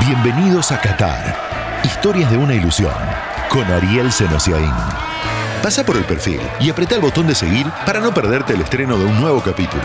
Bienvenidos 0.00 0.72
a 0.72 0.80
Qatar. 0.80 1.80
Historias 1.84 2.30
de 2.30 2.36
una 2.36 2.54
ilusión. 2.54 2.92
Con 3.48 3.64
Ariel 3.70 4.10
Senosiaín. 4.10 4.72
Pasa 5.62 5.84
por 5.84 5.96
el 5.96 6.04
perfil 6.04 6.40
y 6.58 6.70
apreta 6.70 6.96
el 6.96 7.00
botón 7.00 7.28
de 7.28 7.34
seguir 7.34 7.66
para 7.86 8.00
no 8.00 8.12
perderte 8.12 8.54
el 8.54 8.62
estreno 8.62 8.98
de 8.98 9.04
un 9.04 9.20
nuevo 9.20 9.40
capítulo. 9.40 9.84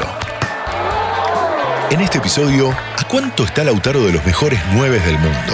En 1.92 2.02
este 2.02 2.18
episodio, 2.18 2.72
¿a 2.72 3.08
cuánto 3.08 3.44
está 3.44 3.64
Lautaro 3.64 4.02
de 4.02 4.14
los 4.14 4.26
mejores 4.26 4.60
nueve 4.74 5.00
del 5.00 5.20
mundo? 5.20 5.54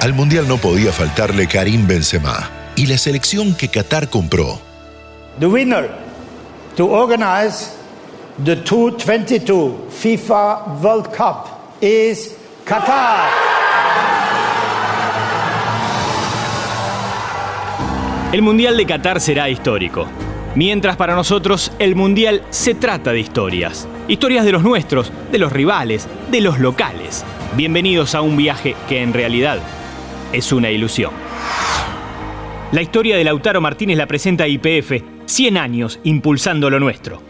Al 0.00 0.12
Mundial 0.12 0.46
no 0.46 0.58
podía 0.58 0.92
faltarle 0.92 1.46
Karim 1.46 1.86
Benzema 1.86 2.50
y 2.76 2.86
la 2.86 2.98
selección 2.98 3.54
que 3.54 3.68
Qatar 3.68 4.10
compró. 4.10 4.60
The 5.40 5.46
winner 5.46 5.90
to 6.76 6.86
organize 6.86 7.70
the 8.44 8.56
2022 8.56 9.90
FIFA 9.90 10.80
World 10.82 11.08
Cup 11.16 11.46
is 11.80 12.34
Qatar. 12.66 13.51
El 18.32 18.40
Mundial 18.40 18.78
de 18.78 18.86
Qatar 18.86 19.20
será 19.20 19.50
histórico. 19.50 20.06
Mientras 20.54 20.96
para 20.96 21.14
nosotros 21.14 21.70
el 21.78 21.94
Mundial 21.94 22.42
se 22.48 22.74
trata 22.74 23.12
de 23.12 23.20
historias. 23.20 23.86
Historias 24.08 24.46
de 24.46 24.52
los 24.52 24.62
nuestros, 24.62 25.12
de 25.30 25.36
los 25.36 25.52
rivales, 25.52 26.08
de 26.30 26.40
los 26.40 26.58
locales. 26.58 27.26
Bienvenidos 27.58 28.14
a 28.14 28.22
un 28.22 28.38
viaje 28.38 28.74
que 28.88 29.02
en 29.02 29.12
realidad 29.12 29.58
es 30.32 30.50
una 30.50 30.70
ilusión. 30.70 31.12
La 32.72 32.80
historia 32.80 33.18
de 33.18 33.24
Lautaro 33.24 33.60
Martínez 33.60 33.98
la 33.98 34.06
presenta 34.06 34.48
IPF, 34.48 35.02
100 35.26 35.58
años 35.58 36.00
impulsando 36.02 36.70
lo 36.70 36.80
nuestro. 36.80 37.20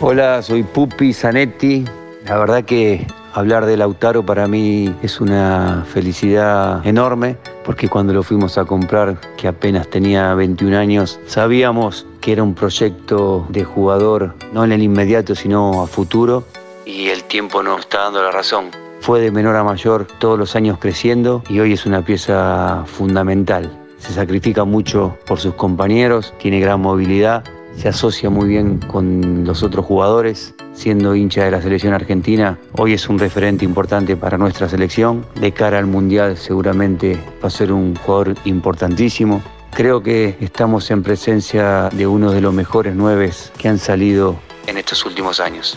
Hola, 0.00 0.42
soy 0.42 0.64
Pupi 0.64 1.12
Zanetti. 1.12 1.84
La 2.24 2.36
verdad 2.36 2.64
que 2.64 3.06
hablar 3.34 3.66
de 3.66 3.76
Lautaro 3.76 4.24
para 4.24 4.46
mí 4.46 4.94
es 5.02 5.20
una 5.20 5.84
felicidad 5.92 6.86
enorme 6.86 7.36
porque 7.64 7.88
cuando 7.88 8.12
lo 8.12 8.22
fuimos 8.22 8.58
a 8.58 8.64
comprar, 8.64 9.20
que 9.36 9.48
apenas 9.48 9.88
tenía 9.88 10.34
21 10.34 10.76
años, 10.76 11.20
sabíamos 11.26 12.06
que 12.20 12.32
era 12.32 12.42
un 12.42 12.54
proyecto 12.54 13.46
de 13.50 13.64
jugador 13.64 14.34
no 14.52 14.64
en 14.64 14.72
el 14.72 14.82
inmediato, 14.82 15.34
sino 15.34 15.82
a 15.82 15.86
futuro 15.86 16.44
y 16.86 17.08
el 17.08 17.24
tiempo 17.24 17.62
nos 17.62 17.80
está 17.80 18.04
dando 18.04 18.22
la 18.22 18.30
razón. 18.30 18.70
Fue 19.00 19.20
de 19.20 19.30
menor 19.30 19.56
a 19.56 19.64
mayor 19.64 20.06
todos 20.18 20.38
los 20.38 20.56
años 20.56 20.78
creciendo 20.78 21.42
y 21.48 21.60
hoy 21.60 21.74
es 21.74 21.86
una 21.86 22.04
pieza 22.04 22.82
fundamental. 22.86 23.70
Se 23.98 24.12
sacrifica 24.12 24.64
mucho 24.64 25.16
por 25.26 25.38
sus 25.38 25.54
compañeros, 25.54 26.32
tiene 26.38 26.60
gran 26.60 26.80
movilidad 26.80 27.44
se 27.78 27.88
asocia 27.88 28.28
muy 28.28 28.48
bien 28.48 28.80
con 28.88 29.44
los 29.44 29.62
otros 29.62 29.86
jugadores. 29.86 30.54
Siendo 30.78 31.16
hincha 31.16 31.44
de 31.44 31.50
la 31.50 31.60
selección 31.60 31.92
argentina, 31.92 32.56
hoy 32.74 32.92
es 32.92 33.08
un 33.08 33.18
referente 33.18 33.64
importante 33.64 34.16
para 34.16 34.38
nuestra 34.38 34.68
selección. 34.68 35.26
De 35.40 35.50
cara 35.50 35.76
al 35.76 35.86
Mundial 35.86 36.36
seguramente 36.36 37.18
va 37.42 37.48
a 37.48 37.50
ser 37.50 37.72
un 37.72 37.96
jugador 37.96 38.36
importantísimo. 38.44 39.42
Creo 39.72 40.04
que 40.04 40.36
estamos 40.40 40.88
en 40.92 41.02
presencia 41.02 41.88
de 41.92 42.06
uno 42.06 42.30
de 42.30 42.40
los 42.40 42.54
mejores 42.54 42.94
nueves 42.94 43.52
que 43.58 43.66
han 43.66 43.80
salido 43.80 44.38
en 44.68 44.78
estos 44.78 45.04
últimos 45.04 45.40
años. 45.40 45.76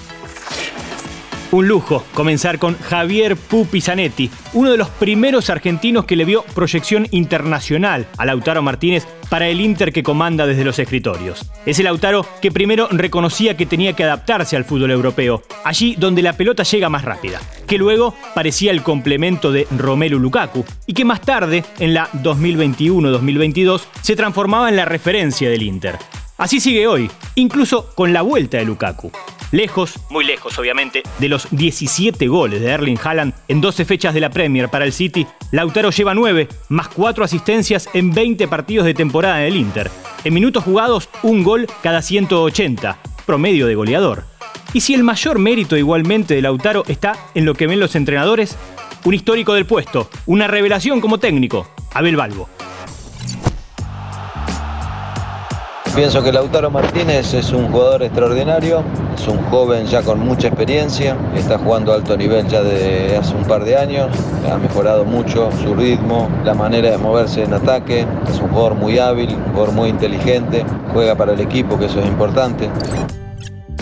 Un 1.49 1.67
lujo 1.67 2.03
comenzar 2.13 2.59
con 2.59 2.77
Javier 2.77 3.37
Pupi 3.37 3.81
Zanetti, 3.81 4.29
uno 4.53 4.69
de 4.69 4.77
los 4.77 4.89
primeros 4.89 5.49
argentinos 5.49 6.05
que 6.05 6.15
le 6.15 6.25
vio 6.25 6.43
proyección 6.53 7.07
internacional 7.09 8.05
a 8.19 8.25
Lautaro 8.27 8.61
Martínez 8.61 9.07
para 9.31 9.47
el 9.47 9.61
Inter 9.61 9.93
que 9.93 10.03
comanda 10.03 10.45
desde 10.45 10.65
los 10.65 10.77
escritorios. 10.77 11.49
Es 11.65 11.79
el 11.79 11.85
Lautaro 11.85 12.25
que 12.41 12.51
primero 12.51 12.89
reconocía 12.91 13.55
que 13.55 13.65
tenía 13.65 13.93
que 13.93 14.03
adaptarse 14.03 14.57
al 14.57 14.65
fútbol 14.65 14.91
europeo, 14.91 15.41
allí 15.63 15.95
donde 15.97 16.21
la 16.21 16.33
pelota 16.33 16.63
llega 16.63 16.89
más 16.89 17.05
rápida, 17.05 17.39
que 17.65 17.77
luego 17.77 18.13
parecía 18.35 18.71
el 18.71 18.83
complemento 18.83 19.53
de 19.53 19.67
Romelu 19.71 20.19
Lukaku 20.19 20.65
y 20.85 20.93
que 20.93 21.05
más 21.05 21.21
tarde, 21.21 21.63
en 21.79 21.93
la 21.93 22.11
2021-2022, 22.11 23.83
se 24.01 24.17
transformaba 24.17 24.67
en 24.67 24.75
la 24.75 24.83
referencia 24.83 25.49
del 25.49 25.63
Inter. 25.63 25.97
Así 26.37 26.59
sigue 26.59 26.87
hoy, 26.87 27.09
incluso 27.35 27.95
con 27.95 28.11
la 28.11 28.23
vuelta 28.23 28.57
de 28.57 28.65
Lukaku. 28.65 29.13
Lejos, 29.51 29.99
muy 30.09 30.23
lejos 30.23 30.57
obviamente, 30.57 31.03
de 31.19 31.27
los 31.27 31.47
17 31.51 32.25
goles 32.27 32.61
de 32.61 32.69
Erling 32.69 32.97
Haaland 33.03 33.33
en 33.49 33.59
12 33.59 33.83
fechas 33.83 34.13
de 34.13 34.21
la 34.21 34.29
Premier 34.29 34.69
para 34.69 34.85
el 34.85 34.93
City, 34.93 35.27
Lautaro 35.51 35.91
lleva 35.91 36.13
9, 36.13 36.47
más 36.69 36.87
4 36.87 37.25
asistencias 37.25 37.89
en 37.93 38.11
20 38.11 38.47
partidos 38.47 38.85
de 38.85 38.93
temporada 38.93 39.37
del 39.37 39.57
Inter. 39.57 39.91
En 40.23 40.33
minutos 40.33 40.63
jugados, 40.63 41.09
un 41.21 41.43
gol 41.43 41.67
cada 41.83 42.01
180, 42.01 42.97
promedio 43.25 43.67
de 43.67 43.75
goleador. 43.75 44.23
Y 44.71 44.79
si 44.79 44.93
el 44.93 45.03
mayor 45.03 45.37
mérito 45.37 45.75
igualmente 45.75 46.33
de 46.33 46.41
Lautaro 46.41 46.85
está 46.87 47.17
en 47.35 47.43
lo 47.43 47.53
que 47.53 47.67
ven 47.67 47.81
los 47.81 47.95
entrenadores, 47.95 48.57
un 49.03 49.13
histórico 49.13 49.53
del 49.53 49.65
puesto, 49.65 50.09
una 50.27 50.47
revelación 50.47 51.01
como 51.01 51.17
técnico, 51.17 51.67
Abel 51.93 52.15
Balbo. 52.15 52.47
Pienso 55.95 56.23
que 56.23 56.31
Lautaro 56.31 56.71
Martínez 56.71 57.33
es 57.33 57.51
un 57.51 57.67
jugador 57.67 58.03
extraordinario, 58.03 58.81
es 59.13 59.27
un 59.27 59.37
joven 59.49 59.85
ya 59.85 60.01
con 60.01 60.19
mucha 60.19 60.47
experiencia, 60.47 61.17
está 61.35 61.57
jugando 61.57 61.91
a 61.91 61.95
alto 61.95 62.15
nivel 62.15 62.47
ya 62.47 62.61
de 62.61 63.17
hace 63.17 63.35
un 63.35 63.43
par 63.43 63.65
de 63.65 63.75
años, 63.75 64.07
ha 64.49 64.57
mejorado 64.57 65.03
mucho 65.03 65.49
su 65.61 65.75
ritmo, 65.75 66.29
la 66.45 66.53
manera 66.53 66.91
de 66.91 66.97
moverse 66.97 67.43
en 67.43 67.53
ataque, 67.53 68.05
es 68.27 68.39
un 68.39 68.49
jugador 68.49 68.75
muy 68.75 68.99
hábil, 68.99 69.35
un 69.35 69.43
jugador 69.51 69.73
muy 69.73 69.89
inteligente, 69.89 70.65
juega 70.93 71.15
para 71.15 71.33
el 71.33 71.41
equipo, 71.41 71.77
que 71.77 71.85
eso 71.85 71.99
es 71.99 72.07
importante. 72.07 72.69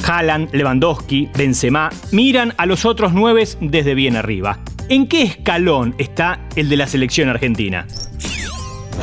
Haaland, 0.06 0.50
Lewandowski, 0.52 1.30
Benzema 1.38 1.90
miran 2.12 2.54
a 2.58 2.66
los 2.66 2.86
otros 2.86 3.14
nueve 3.14 3.48
desde 3.62 3.94
bien 3.94 4.16
arriba. 4.16 4.58
¿En 4.90 5.08
qué 5.08 5.22
escalón 5.22 5.94
está 6.00 6.40
el 6.56 6.70
de 6.70 6.78
la 6.78 6.88
selección 6.88 7.30
argentina? 7.30 7.86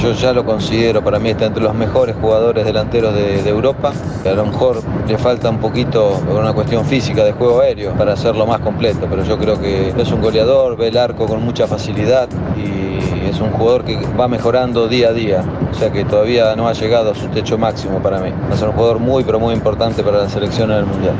Yo 0.00 0.12
ya 0.12 0.32
lo 0.32 0.44
considero, 0.44 1.02
para 1.02 1.18
mí 1.18 1.30
está 1.30 1.46
entre 1.46 1.62
los 1.62 1.74
mejores 1.74 2.16
jugadores 2.20 2.64
delanteros 2.64 3.14
de, 3.14 3.48
Europa. 3.48 3.92
A 4.24 4.30
lo 4.30 4.44
mejor 4.44 4.82
le 5.08 5.16
falta 5.16 5.48
un 5.48 5.58
poquito 5.58 6.20
una 6.30 6.52
cuestión 6.52 6.84
física 6.84 7.24
de 7.24 7.32
juego 7.32 7.60
aéreo 7.60 7.92
para 7.92 8.12
hacerlo 8.12 8.46
más 8.46 8.60
completo, 8.60 9.06
pero 9.08 9.24
yo 9.24 9.38
creo 9.38 9.58
que 9.58 9.94
es 9.96 10.12
un 10.12 10.20
goleador, 10.20 10.76
ve 10.76 10.88
el 10.88 10.98
arco 10.98 11.26
con 11.26 11.42
mucha 11.42 11.66
facilidad 11.66 12.28
y 12.56 13.28
es 13.28 13.40
un 13.40 13.50
jugador 13.50 13.84
que 13.84 13.98
va 14.18 14.28
mejorando 14.28 14.86
día 14.86 15.08
a 15.08 15.12
día. 15.12 15.44
O 15.70 15.74
sea 15.74 15.90
que 15.90 16.04
todavía 16.04 16.54
no 16.56 16.68
ha 16.68 16.72
llegado 16.74 17.12
a 17.12 17.14
su 17.14 17.28
techo 17.28 17.56
máximo 17.56 18.00
para 18.00 18.18
mí. 18.18 18.30
Va 18.50 18.54
a 18.54 18.58
ser 18.58 18.68
un 18.68 18.74
jugador 18.74 18.98
muy, 18.98 19.24
pero 19.24 19.40
muy 19.40 19.54
importante 19.54 20.02
para 20.02 20.18
la 20.18 20.28
selección 20.28 20.70
en 20.70 20.78
el 20.78 20.86
Mundial. 20.86 21.14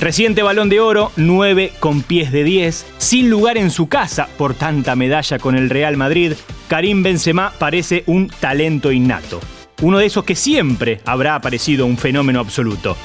Reciente 0.00 0.42
balón 0.42 0.70
de 0.70 0.80
oro, 0.80 1.12
9 1.16 1.74
con 1.78 2.00
pies 2.00 2.32
de 2.32 2.42
10, 2.42 2.86
sin 2.96 3.28
lugar 3.28 3.58
en 3.58 3.70
su 3.70 3.86
casa 3.90 4.30
por 4.38 4.54
tanta 4.54 4.96
medalla 4.96 5.38
con 5.38 5.56
el 5.56 5.68
Real 5.68 5.98
Madrid, 5.98 6.32
Karim 6.68 7.02
Benzema 7.02 7.52
parece 7.58 8.04
un 8.06 8.30
talento 8.30 8.92
innato. 8.92 9.40
Uno 9.82 9.98
de 9.98 10.06
esos 10.06 10.24
que 10.24 10.34
siempre 10.34 11.02
habrá 11.04 11.34
aparecido 11.34 11.84
un 11.84 11.98
fenómeno 11.98 12.40
absoluto. 12.40 12.96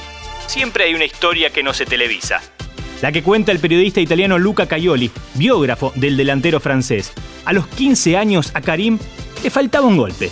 Siempre 0.46 0.84
hay 0.84 0.94
una 0.94 1.04
historia 1.04 1.50
que 1.50 1.62
no 1.62 1.74
se 1.74 1.84
televisa. 1.84 2.40
La 3.02 3.12
que 3.12 3.22
cuenta 3.22 3.52
el 3.52 3.58
periodista 3.58 4.00
italiano 4.00 4.38
Luca 4.38 4.66
Caioli, 4.66 5.10
biógrafo 5.34 5.92
del 5.96 6.16
delantero 6.16 6.60
francés. 6.60 7.12
A 7.44 7.52
los 7.52 7.66
15 7.66 8.16
años 8.16 8.52
a 8.54 8.62
Karim 8.62 8.98
le 9.44 9.50
faltaba 9.50 9.86
un 9.86 9.98
golpe. 9.98 10.30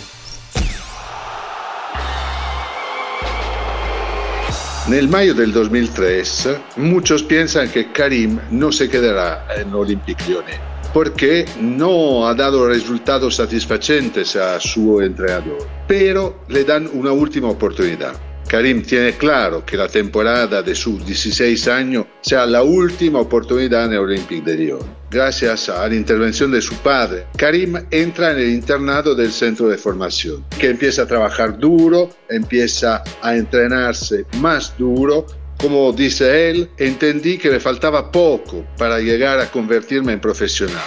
Nel 4.87 5.07
mayo 5.07 5.33
del 5.33 5.51
2003 5.51 6.49
muchos 6.77 7.23
piensan 7.23 7.71
que 7.71 7.91
Karim 7.91 8.37
no 8.51 8.71
se 8.71 8.87
quedará 8.87 9.47
en 9.57 9.73
Olympique 9.73 10.23
Lyonnais 10.27 10.59
porque 10.93 11.43
no 11.59 12.27
ha 12.27 12.35
dado 12.35 12.67
resultados 12.67 13.35
satisfacentes 13.35 14.35
a 14.35 14.59
su 14.59 15.01
entrenador, 15.01 15.67
pero 15.87 16.43
le 16.49 16.63
dan 16.63 16.87
una 16.93 17.11
última 17.11 17.49
oportunidad. 17.49 18.13
Karim 18.47 18.83
tiene 18.83 19.13
claro 19.13 19.65
que 19.65 19.75
la 19.75 19.87
temporada 19.87 20.61
de 20.61 20.75
sus 20.75 21.03
16 21.03 21.67
años 21.67 22.05
será 22.21 22.45
la 22.45 22.61
última 22.61 23.19
oportunidad 23.19 23.85
en 23.85 23.93
el 23.93 23.99
Olympique 23.99 24.45
de 24.45 24.55
Lyon. 24.55 25.04
Gracias 25.15 25.69
a 25.69 25.87
la 25.87 25.95
intervención 25.95 26.51
de 26.51 26.61
su 26.61 26.75
padre, 26.75 27.25
Karim 27.37 27.77
entra 27.89 28.33
en 28.33 28.37
el 28.37 28.49
internado 28.49 29.15
del 29.15 29.31
centro 29.31 29.69
de 29.69 29.77
formación, 29.77 30.43
que 30.59 30.71
empieza 30.71 31.03
a 31.03 31.07
trabajar 31.07 31.57
duro, 31.57 32.09
empieza 32.27 33.01
a 33.21 33.33
entrenarse 33.33 34.25
más 34.41 34.77
duro. 34.77 35.25
Como 35.57 35.93
dice 35.93 36.49
él, 36.49 36.69
entendí 36.77 37.37
que 37.37 37.49
le 37.49 37.61
faltaba 37.61 38.11
poco 38.11 38.65
para 38.77 38.99
llegar 38.99 39.39
a 39.39 39.49
convertirme 39.49 40.11
en 40.11 40.19
profesional. 40.19 40.83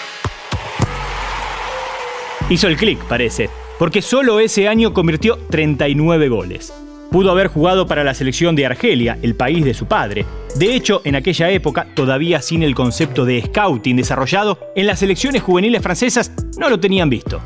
Hizo 2.51 2.69
el 2.69 2.77
clic, 2.77 3.03
parece, 3.09 3.49
porque 3.79 4.03
solo 4.03 4.41
ese 4.41 4.69
año 4.69 4.93
convirtió 4.93 5.39
39 5.49 6.29
goles. 6.29 6.75
Pudo 7.11 7.31
haber 7.31 7.47
jugado 7.47 7.87
para 7.87 8.05
la 8.05 8.13
selección 8.13 8.55
de 8.55 8.67
Argelia, 8.67 9.19
el 9.23 9.35
país 9.35 9.65
de 9.65 9.73
su 9.73 9.87
padre. 9.87 10.27
De 10.57 10.75
hecho, 10.75 11.01
en 11.05 11.17
aquella 11.17 11.51
época, 11.51 11.87
todavía 11.95 12.43
sin 12.43 12.63
el 12.63 12.75
concepto 12.75 13.25
de 13.25 13.43
scouting 13.43 13.97
desarrollado, 13.97 14.59
en 14.77 14.87
las 14.87 14.99
selecciones 14.99 15.43
juveniles 15.43 15.83
francesas 15.83 16.33
no 16.59 16.69
lo 16.69 16.79
tenían 16.79 17.09
visto. 17.09 17.41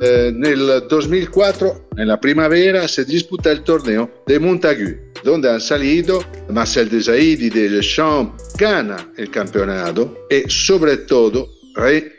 En 0.00 0.44
el 0.44 0.88
2004, 0.88 1.90
en 1.96 2.08
la 2.08 2.18
primavera, 2.18 2.88
se 2.88 3.04
disputa 3.04 3.52
el 3.52 3.62
torneo 3.62 4.10
de 4.26 4.40
Montagu, 4.40 4.96
donde 5.22 5.50
han 5.50 5.60
salido 5.60 6.24
Marcel 6.48 6.88
Desailly 6.88 7.50
de 7.50 7.68
Deschamps, 7.68 8.54
gana 8.58 8.96
el 9.16 9.30
campeonato 9.30 10.26
y 10.30 10.50
sobre 10.50 10.96
todo 10.96 11.48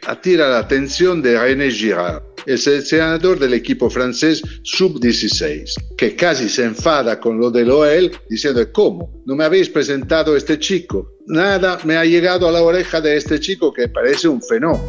attira 0.08 0.50
la 0.50 0.60
atención 0.60 1.22
de 1.22 1.40
René 1.40 1.72
Girard, 1.72 2.22
el 2.46 2.58
seleccionador 2.58 3.40
del 3.40 3.54
equipo 3.54 3.90
francés 3.90 4.42
sub-16, 4.64 5.96
que 5.98 6.16
casi 6.16 6.50
se 6.50 6.64
enfada 6.64 7.20
con 7.20 7.40
lo 7.40 7.52
del 7.52 7.72
OEL 7.72 8.12
diciendo, 8.30 8.62
¿cómo? 8.72 9.22
¿No 9.26 9.36
me 9.36 9.44
habéis 9.44 9.70
presentado 9.70 10.36
este 10.36 10.60
chico? 10.60 11.12
Nada 11.28 11.80
me 11.84 11.98
ha 11.98 12.06
llegado 12.06 12.48
a 12.48 12.52
la 12.52 12.62
oreja 12.62 13.02
de 13.02 13.18
este 13.18 13.40
chico 13.40 13.72
que 13.74 13.88
parece 13.88 14.28
un 14.28 14.42
fenómeno. 14.42 14.84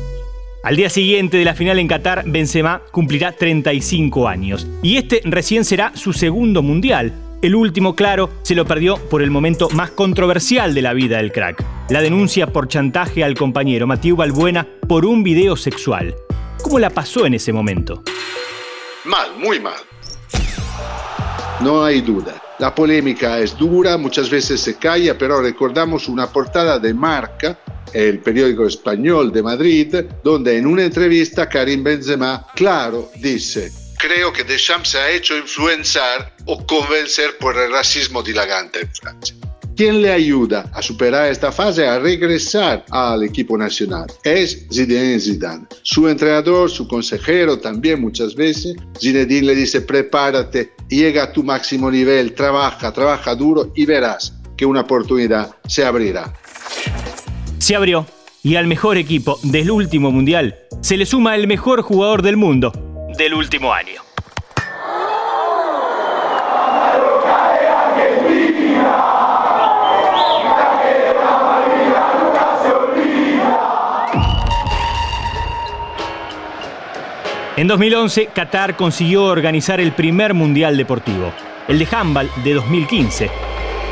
Al 0.62 0.76
día 0.76 0.90
siguiente 0.90 1.36
de 1.38 1.44
la 1.44 1.54
final 1.54 1.80
en 1.80 1.88
Qatar, 1.88 2.22
Benzema 2.24 2.82
cumplirá 2.92 3.32
35 3.32 4.28
años 4.28 4.66
y 4.80 4.96
este 4.96 5.20
recién 5.24 5.64
será 5.64 5.92
su 5.96 6.12
segundo 6.12 6.62
mundial. 6.62 7.12
El 7.42 7.56
último, 7.56 7.96
claro, 7.96 8.30
se 8.42 8.54
lo 8.54 8.64
perdió 8.64 8.96
por 9.10 9.22
el 9.22 9.32
momento 9.32 9.68
más 9.70 9.90
controversial 9.90 10.74
de 10.74 10.82
la 10.82 10.94
vida 10.94 11.16
del 11.16 11.32
crack, 11.32 11.64
la 11.90 12.00
denuncia 12.00 12.46
por 12.46 12.68
chantaje 12.68 13.24
al 13.24 13.34
compañero 13.34 13.88
Matías 13.88 14.16
Balbuena 14.16 14.68
por 14.86 15.04
un 15.04 15.24
video 15.24 15.56
sexual. 15.56 16.14
¿Cómo 16.62 16.78
la 16.78 16.90
pasó 16.90 17.26
en 17.26 17.34
ese 17.34 17.52
momento? 17.52 18.02
Mal, 19.04 19.36
muy 19.36 19.60
mal. 19.60 19.80
No 21.60 21.84
hay 21.84 22.00
duda. 22.00 22.40
La 22.58 22.74
polémica 22.74 23.38
es 23.40 23.56
dura, 23.56 23.96
muchas 23.96 24.30
veces 24.30 24.60
se 24.60 24.76
calla, 24.76 25.18
pero 25.18 25.42
recordamos 25.42 26.08
una 26.08 26.28
portada 26.28 26.78
de 26.78 26.94
Marca 26.94 27.58
el 27.92 28.20
periódico 28.20 28.66
español 28.66 29.32
de 29.32 29.42
Madrid, 29.42 29.94
donde 30.22 30.56
en 30.56 30.66
una 30.66 30.84
entrevista 30.84 31.48
Karim 31.48 31.82
Benzema, 31.84 32.46
claro, 32.54 33.10
dice, 33.16 33.70
creo 33.98 34.32
que 34.32 34.44
Deschamps 34.44 34.90
se 34.90 34.98
ha 34.98 35.10
hecho 35.10 35.36
influenciar 35.36 36.34
o 36.46 36.64
convencer 36.66 37.36
por 37.38 37.56
el 37.56 37.70
racismo 37.70 38.22
dilagante 38.22 38.80
en 38.80 38.94
Francia. 38.94 39.36
¿Quién 39.76 40.02
le 40.02 40.12
ayuda 40.12 40.70
a 40.72 40.82
superar 40.82 41.30
esta 41.30 41.50
fase, 41.50 41.86
a 41.86 41.98
regresar 41.98 42.84
al 42.90 43.22
equipo 43.22 43.56
nacional? 43.56 44.06
Es 44.24 44.66
Zinedine 44.70 45.18
Zidane. 45.18 45.66
Su 45.82 46.08
entrenador, 46.08 46.70
su 46.70 46.86
consejero 46.86 47.58
también 47.58 48.00
muchas 48.00 48.34
veces. 48.34 48.76
Zinedine 49.00 49.46
le 49.48 49.54
dice, 49.54 49.80
prepárate, 49.80 50.72
llega 50.88 51.24
a 51.24 51.32
tu 51.32 51.42
máximo 51.42 51.90
nivel, 51.90 52.34
trabaja, 52.34 52.92
trabaja 52.92 53.34
duro 53.34 53.72
y 53.74 53.86
verás 53.86 54.34
que 54.56 54.66
una 54.66 54.82
oportunidad 54.82 55.50
se 55.66 55.84
abrirá 55.84 56.32
se 57.62 57.76
abrió 57.76 58.06
y 58.42 58.56
al 58.56 58.66
mejor 58.66 58.96
equipo 58.96 59.38
del 59.44 59.70
último 59.70 60.10
mundial 60.10 60.56
se 60.80 60.96
le 60.96 61.06
suma 61.06 61.36
el 61.36 61.46
mejor 61.46 61.82
jugador 61.82 62.20
del 62.22 62.36
mundo 62.36 62.72
del 63.16 63.34
último 63.34 63.72
año. 63.72 64.11
En 77.62 77.68
2011, 77.68 78.30
Qatar 78.34 78.74
consiguió 78.74 79.22
organizar 79.22 79.80
el 79.80 79.92
primer 79.92 80.34
mundial 80.34 80.76
deportivo, 80.76 81.32
el 81.68 81.78
de 81.78 81.86
handball 81.92 82.28
de 82.42 82.54
2015. 82.54 83.30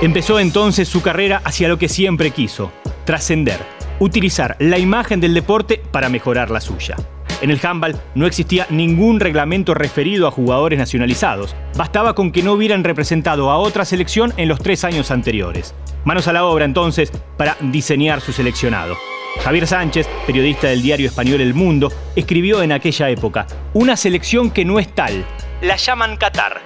Empezó 0.03 0.41
entonces 0.41 0.89
su 0.89 1.03
carrera 1.03 1.41
hacia 1.45 1.69
lo 1.69 1.79
que 1.79 1.89
siempre 1.89 2.33
quiso, 2.33 2.73
trascender, 3.05 3.61
utilizar 4.01 4.57
la 4.59 4.77
imagen 4.77 5.21
del 5.21 5.35
deporte 5.35 5.81
para 5.93 6.09
mejorar 6.09 6.51
la 6.51 6.61
suya. 6.61 6.97
En 7.43 7.53
el 7.53 7.65
handball 7.65 7.95
no 8.17 8.27
existía 8.27 8.67
ningún 8.71 9.21
reglamento 9.21 9.73
referido 9.73 10.27
a 10.27 10.33
jugadores 10.33 10.81
nacionalizados. 10.81 11.55
Bastaba 11.77 12.17
con 12.17 12.33
que 12.33 12.43
no 12.43 12.55
hubieran 12.55 12.83
representado 12.83 13.53
a 13.53 13.59
otra 13.59 13.85
selección 13.85 14.33
en 14.37 14.49
los 14.49 14.59
tres 14.59 14.83
años 14.83 15.13
anteriores. 15.13 15.77
Manos 16.05 16.27
a 16.27 16.33
la 16.33 16.45
obra 16.45 16.65
entonces 16.65 17.13
para 17.37 17.57
diseñar 17.61 18.21
su 18.21 18.33
seleccionado. 18.33 18.97
Javier 19.39 19.67
Sánchez, 19.67 20.07
periodista 20.27 20.69
del 20.69 20.83
diario 20.83 21.07
español 21.07 21.41
El 21.41 21.55
Mundo, 21.55 21.91
escribió 22.15 22.63
en 22.63 22.73
aquella 22.73 23.09
época, 23.09 23.47
una 23.73 23.97
selección 23.97 24.51
que 24.51 24.65
no 24.65 24.79
es 24.79 24.95
tal. 24.95 25.25
La 25.63 25.77
llaman 25.77 26.17
Qatar. 26.17 26.61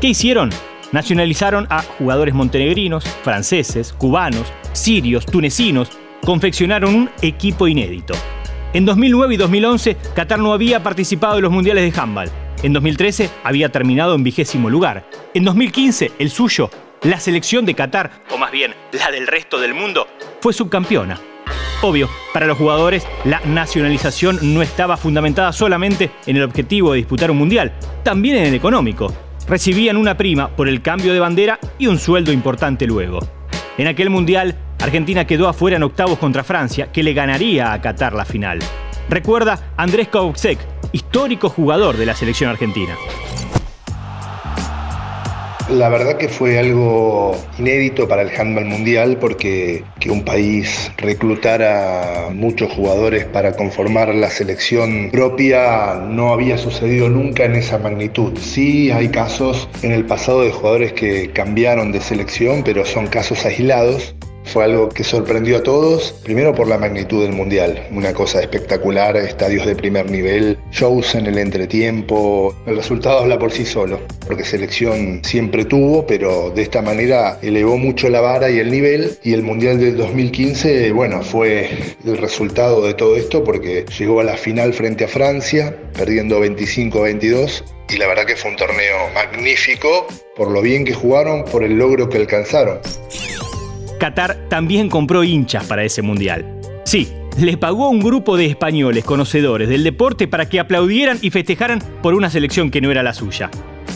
¿Qué 0.00 0.08
hicieron? 0.08 0.50
Nacionalizaron 0.92 1.66
a 1.70 1.82
jugadores 1.82 2.34
montenegrinos, 2.34 3.04
franceses, 3.22 3.92
cubanos, 3.92 4.52
sirios, 4.72 5.26
tunecinos, 5.26 5.90
confeccionaron 6.24 6.94
un 6.94 7.10
equipo 7.22 7.66
inédito. 7.66 8.14
En 8.72 8.84
2009 8.84 9.34
y 9.34 9.36
2011, 9.36 9.96
Qatar 10.14 10.38
no 10.38 10.52
había 10.52 10.82
participado 10.82 11.36
en 11.36 11.42
los 11.42 11.52
mundiales 11.52 11.92
de 11.92 12.00
handball. 12.00 12.30
En 12.62 12.72
2013 12.72 13.30
había 13.42 13.70
terminado 13.70 14.14
en 14.14 14.22
vigésimo 14.22 14.70
lugar. 14.70 15.08
En 15.34 15.44
2015, 15.44 16.12
el 16.18 16.30
suyo, 16.30 16.70
la 17.02 17.18
selección 17.18 17.66
de 17.66 17.74
Qatar, 17.74 18.10
o 18.30 18.38
más 18.38 18.52
bien 18.52 18.74
la 18.92 19.10
del 19.10 19.26
resto 19.26 19.58
del 19.58 19.74
mundo, 19.74 20.06
fue 20.40 20.52
subcampeona. 20.52 21.18
Obvio, 21.82 22.10
para 22.34 22.46
los 22.46 22.58
jugadores, 22.58 23.06
la 23.24 23.40
nacionalización 23.40 24.38
no 24.42 24.60
estaba 24.60 24.98
fundamentada 24.98 25.50
solamente 25.52 26.10
en 26.26 26.36
el 26.36 26.42
objetivo 26.42 26.92
de 26.92 26.98
disputar 26.98 27.30
un 27.30 27.38
mundial, 27.38 27.72
también 28.02 28.36
en 28.36 28.46
el 28.46 28.54
económico. 28.54 29.12
Recibían 29.48 29.96
una 29.96 30.16
prima 30.16 30.48
por 30.48 30.68
el 30.68 30.82
cambio 30.82 31.14
de 31.14 31.20
bandera 31.20 31.58
y 31.78 31.86
un 31.86 31.98
sueldo 31.98 32.32
importante 32.32 32.86
luego. 32.86 33.20
En 33.78 33.86
aquel 33.86 34.10
mundial, 34.10 34.56
Argentina 34.78 35.26
quedó 35.26 35.48
afuera 35.48 35.78
en 35.78 35.82
octavos 35.82 36.18
contra 36.18 36.44
Francia, 36.44 36.92
que 36.92 37.02
le 37.02 37.14
ganaría 37.14 37.72
a 37.72 37.80
Qatar 37.80 38.12
la 38.12 38.26
final. 38.26 38.58
Recuerda 39.08 39.72
Andrés 39.78 40.08
Kauksek, 40.08 40.58
histórico 40.92 41.48
jugador 41.48 41.96
de 41.96 42.04
la 42.04 42.14
selección 42.14 42.50
argentina. 42.50 42.94
La 45.70 45.88
verdad 45.88 46.16
que 46.16 46.28
fue 46.28 46.58
algo 46.58 47.36
inédito 47.56 48.08
para 48.08 48.22
el 48.22 48.30
handball 48.36 48.64
mundial 48.64 49.18
porque 49.20 49.84
que 50.00 50.10
un 50.10 50.24
país 50.24 50.90
reclutara 50.96 52.28
muchos 52.34 52.72
jugadores 52.72 53.24
para 53.26 53.52
conformar 53.52 54.12
la 54.12 54.30
selección 54.30 55.10
propia 55.12 55.94
no 55.94 56.32
había 56.32 56.58
sucedido 56.58 57.08
nunca 57.08 57.44
en 57.44 57.54
esa 57.54 57.78
magnitud. 57.78 58.36
Sí 58.36 58.90
hay 58.90 59.10
casos 59.10 59.68
en 59.82 59.92
el 59.92 60.04
pasado 60.06 60.42
de 60.42 60.50
jugadores 60.50 60.92
que 60.92 61.30
cambiaron 61.30 61.92
de 61.92 62.00
selección, 62.00 62.64
pero 62.64 62.84
son 62.84 63.06
casos 63.06 63.46
aislados 63.46 64.16
fue 64.50 64.64
algo 64.64 64.88
que 64.88 65.04
sorprendió 65.04 65.58
a 65.58 65.62
todos, 65.62 66.12
primero 66.24 66.52
por 66.52 66.66
la 66.66 66.76
magnitud 66.76 67.22
del 67.22 67.32
mundial, 67.32 67.86
una 67.92 68.12
cosa 68.12 68.40
espectacular, 68.40 69.16
estadios 69.16 69.64
de 69.64 69.76
primer 69.76 70.10
nivel, 70.10 70.58
shows 70.72 71.14
en 71.14 71.26
el 71.26 71.38
entretiempo, 71.38 72.54
el 72.66 72.76
resultado 72.76 73.20
habla 73.20 73.38
por 73.38 73.52
sí 73.52 73.64
solo, 73.64 74.00
porque 74.26 74.44
selección 74.44 75.22
siempre 75.24 75.64
tuvo, 75.64 76.04
pero 76.04 76.50
de 76.50 76.62
esta 76.62 76.82
manera 76.82 77.38
elevó 77.42 77.78
mucho 77.78 78.08
la 78.08 78.20
vara 78.20 78.50
y 78.50 78.58
el 78.58 78.72
nivel, 78.72 79.18
y 79.22 79.34
el 79.34 79.42
mundial 79.42 79.78
del 79.78 79.96
2015, 79.96 80.90
bueno, 80.92 81.22
fue 81.22 81.70
el 82.04 82.18
resultado 82.18 82.84
de 82.84 82.94
todo 82.94 83.16
esto 83.16 83.44
porque 83.44 83.84
llegó 83.98 84.18
a 84.20 84.24
la 84.24 84.36
final 84.36 84.74
frente 84.74 85.04
a 85.04 85.08
Francia, 85.08 85.76
perdiendo 85.96 86.44
25-22, 86.44 87.62
y 87.88 87.96
la 87.98 88.08
verdad 88.08 88.24
que 88.26 88.36
fue 88.36 88.50
un 88.50 88.56
torneo 88.56 88.96
magnífico 89.14 90.06
por 90.36 90.50
lo 90.50 90.62
bien 90.62 90.84
que 90.84 90.94
jugaron, 90.94 91.44
por 91.44 91.64
el 91.64 91.76
logro 91.76 92.08
que 92.08 92.16
alcanzaron. 92.16 92.80
Qatar 94.00 94.48
también 94.48 94.88
compró 94.88 95.22
hinchas 95.22 95.66
para 95.66 95.84
ese 95.84 96.00
mundial. 96.00 96.46
Sí, 96.86 97.06
le 97.38 97.58
pagó 97.58 97.84
a 97.84 97.90
un 97.90 98.00
grupo 98.00 98.38
de 98.38 98.46
españoles 98.46 99.04
conocedores 99.04 99.68
del 99.68 99.84
deporte 99.84 100.26
para 100.26 100.48
que 100.48 100.58
aplaudieran 100.58 101.18
y 101.20 101.28
festejaran 101.28 101.80
por 102.02 102.14
una 102.14 102.30
selección 102.30 102.70
que 102.70 102.80
no 102.80 102.90
era 102.90 103.02
la 103.02 103.12
suya. 103.12 103.50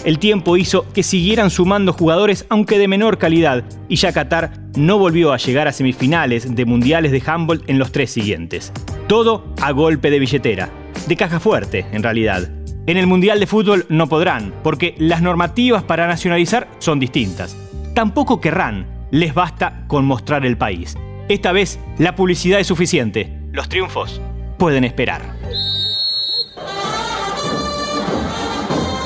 El 0.04 0.18
tiempo 0.18 0.58
hizo 0.58 0.86
que 0.92 1.02
siguieran 1.02 1.48
sumando 1.48 1.94
jugadores 1.94 2.44
aunque 2.50 2.78
de 2.78 2.86
menor 2.86 3.16
calidad 3.16 3.64
y 3.88 3.96
ya 3.96 4.12
Qatar 4.12 4.52
no 4.76 4.98
volvió 4.98 5.32
a 5.32 5.38
llegar 5.38 5.68
a 5.68 5.72
semifinales 5.72 6.54
de 6.54 6.66
mundiales 6.66 7.10
de 7.10 7.22
handball 7.24 7.64
en 7.66 7.78
los 7.78 7.90
tres 7.90 8.10
siguientes. 8.10 8.74
Todo 9.08 9.54
a 9.62 9.70
golpe 9.70 10.10
de 10.10 10.18
billetera, 10.18 10.68
de 11.08 11.16
caja 11.16 11.40
fuerte 11.40 11.86
en 11.92 12.02
realidad. 12.02 12.50
En 12.86 12.98
el 12.98 13.06
Mundial 13.06 13.40
de 13.40 13.46
Fútbol 13.46 13.86
no 13.88 14.06
podrán, 14.06 14.52
porque 14.62 14.94
las 14.98 15.22
normativas 15.22 15.82
para 15.82 16.06
nacionalizar 16.06 16.68
son 16.78 17.00
distintas. 17.00 17.56
Tampoco 17.94 18.42
querrán, 18.42 18.93
les 19.14 19.32
basta 19.32 19.84
con 19.86 20.04
mostrar 20.04 20.44
el 20.44 20.58
país. 20.58 20.96
Esta 21.28 21.52
vez 21.52 21.78
la 21.98 22.16
publicidad 22.16 22.58
es 22.58 22.66
suficiente. 22.66 23.32
Los 23.52 23.68
triunfos 23.68 24.20
pueden 24.58 24.82
esperar. 24.82 25.22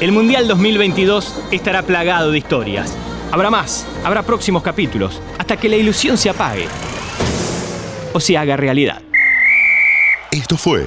El 0.01 0.13
Mundial 0.13 0.49
2022 0.49 1.35
estará 1.51 1.83
plagado 1.83 2.31
de 2.31 2.39
historias. 2.39 2.97
Habrá 3.31 3.51
más, 3.51 3.87
habrá 4.03 4.23
próximos 4.23 4.63
capítulos, 4.63 5.21
hasta 5.39 5.59
que 5.59 5.69
la 5.69 5.77
ilusión 5.77 6.17
se 6.17 6.31
apague 6.31 6.67
o 8.15 8.19
se 8.19 8.39
haga 8.39 8.57
realidad. 8.57 9.03
Esto 10.31 10.57
fue 10.57 10.87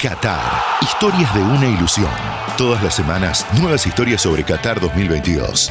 Qatar, 0.00 0.62
historias 0.80 1.34
de 1.34 1.42
una 1.42 1.66
ilusión. 1.66 2.08
Todas 2.56 2.82
las 2.82 2.94
semanas, 2.94 3.46
nuevas 3.60 3.86
historias 3.86 4.22
sobre 4.22 4.42
Qatar 4.42 4.80
2022. 4.80 5.70